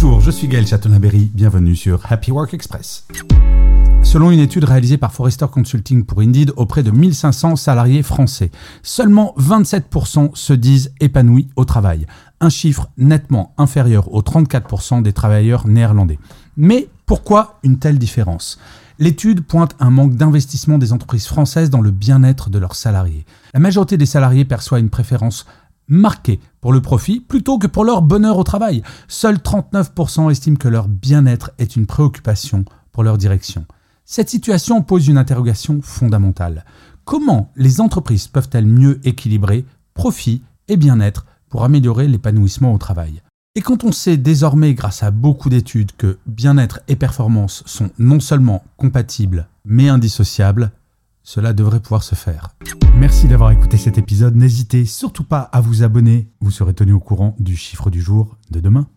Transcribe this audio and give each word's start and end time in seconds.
Bonjour, 0.00 0.20
je 0.20 0.30
suis 0.30 0.46
Gaël 0.46 0.64
Chatonaberry, 0.64 1.28
bienvenue 1.34 1.74
sur 1.74 2.00
Happy 2.08 2.30
Work 2.30 2.54
Express. 2.54 3.04
Selon 4.04 4.30
une 4.30 4.38
étude 4.38 4.62
réalisée 4.62 4.96
par 4.96 5.12
Forrester 5.12 5.46
Consulting 5.50 6.04
pour 6.04 6.20
Indeed 6.20 6.52
auprès 6.54 6.84
de 6.84 6.92
1500 6.92 7.56
salariés 7.56 8.04
français, 8.04 8.52
seulement 8.84 9.34
27% 9.38 10.36
se 10.36 10.52
disent 10.52 10.92
épanouis 11.00 11.48
au 11.56 11.64
travail, 11.64 12.06
un 12.40 12.48
chiffre 12.48 12.88
nettement 12.96 13.54
inférieur 13.58 14.14
aux 14.14 14.22
34% 14.22 15.02
des 15.02 15.12
travailleurs 15.12 15.66
néerlandais. 15.66 16.20
Mais 16.56 16.86
pourquoi 17.04 17.58
une 17.64 17.80
telle 17.80 17.98
différence? 17.98 18.60
L'étude 19.00 19.40
pointe 19.40 19.74
un 19.80 19.90
manque 19.90 20.14
d'investissement 20.14 20.78
des 20.78 20.92
entreprises 20.92 21.26
françaises 21.26 21.70
dans 21.70 21.80
le 21.80 21.90
bien-être 21.90 22.50
de 22.50 22.60
leurs 22.60 22.76
salariés. 22.76 23.26
La 23.52 23.58
majorité 23.58 23.96
des 23.96 24.06
salariés 24.06 24.44
perçoit 24.44 24.78
une 24.78 24.90
préférence 24.90 25.44
marquée 25.88 26.40
pour 26.60 26.72
le 26.72 26.80
profit 26.80 27.20
plutôt 27.20 27.58
que 27.58 27.66
pour 27.66 27.84
leur 27.84 28.02
bonheur 28.02 28.38
au 28.38 28.44
travail. 28.44 28.82
Seuls 29.08 29.36
39% 29.36 30.30
estiment 30.30 30.56
que 30.56 30.68
leur 30.68 30.88
bien-être 30.88 31.50
est 31.58 31.76
une 31.76 31.86
préoccupation 31.86 32.64
pour 32.92 33.02
leur 33.02 33.18
direction. 33.18 33.64
Cette 34.04 34.30
situation 34.30 34.82
pose 34.82 35.08
une 35.08 35.18
interrogation 35.18 35.80
fondamentale. 35.82 36.64
Comment 37.04 37.52
les 37.56 37.80
entreprises 37.80 38.28
peuvent-elles 38.28 38.66
mieux 38.66 39.00
équilibrer 39.04 39.64
profit 39.94 40.42
et 40.68 40.76
bien-être 40.76 41.26
pour 41.48 41.64
améliorer 41.64 42.08
l'épanouissement 42.08 42.72
au 42.72 42.78
travail? 42.78 43.22
Et 43.54 43.60
quand 43.60 43.84
on 43.84 43.92
sait 43.92 44.16
désormais 44.16 44.74
grâce 44.74 45.02
à 45.02 45.10
beaucoup 45.10 45.48
d'études 45.48 45.92
que 45.96 46.18
bien-être 46.26 46.80
et 46.86 46.96
performance 46.96 47.62
sont 47.66 47.90
non 47.98 48.20
seulement 48.20 48.62
compatibles 48.76 49.48
mais 49.64 49.88
indissociables, 49.88 50.70
cela 51.28 51.52
devrait 51.52 51.80
pouvoir 51.80 52.02
se 52.02 52.14
faire. 52.14 52.48
Merci 52.94 53.28
d'avoir 53.28 53.50
écouté 53.50 53.76
cet 53.76 53.98
épisode. 53.98 54.34
N'hésitez 54.34 54.86
surtout 54.86 55.24
pas 55.24 55.40
à 55.52 55.60
vous 55.60 55.82
abonner. 55.82 56.30
Vous 56.40 56.50
serez 56.50 56.72
tenu 56.72 56.94
au 56.94 57.00
courant 57.00 57.36
du 57.38 57.54
chiffre 57.54 57.90
du 57.90 58.00
jour 58.00 58.38
de 58.50 58.60
demain. 58.60 58.88